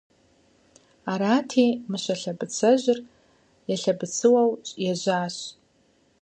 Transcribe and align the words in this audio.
Арати, 1.11 1.67
Мыщэ 1.89 2.15
лъэбыцэжьыр 2.21 2.99
елъэбыцыуэу 3.73 4.51
ежьащ. 4.91 5.35